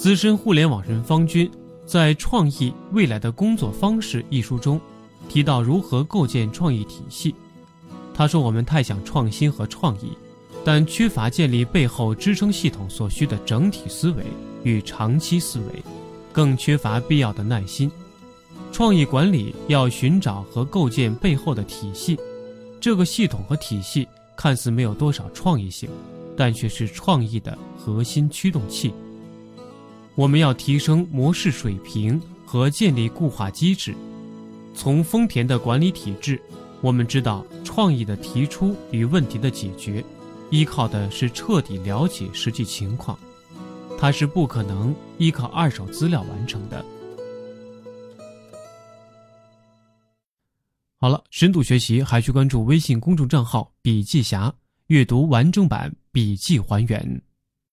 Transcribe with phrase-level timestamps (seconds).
[0.00, 1.48] 资深互联网人方军
[1.84, 4.80] 在《创意未来的工作方式》一书中
[5.28, 7.34] 提到如何构建创意体系。
[8.14, 10.16] 他说：“我们太想创新和创意，
[10.64, 14.24] 但缺乏建立背后支撑系统所需的整体思维
[14.62, 15.82] 与长期思维，
[16.32, 17.92] 更缺乏必要的耐心。
[18.72, 22.18] 创意管理要寻找和构建背后的体系，
[22.80, 25.90] 这个系统和体系看似没有多少创意性，
[26.34, 28.94] 但却是创意的核心驱动器。”
[30.20, 33.94] 我们要提升模式水平和建立固化机制。
[34.74, 36.38] 从丰田的管理体制，
[36.82, 40.04] 我们知道创意的提出与问题的解决，
[40.50, 43.18] 依靠的是彻底了解实际情况，
[43.98, 46.84] 它是不可能依靠二手资料完成的。
[50.98, 54.52] 好了，深度学习还需关注微信公众账号“笔记侠”，
[54.88, 57.22] 阅读完整版笔记还原。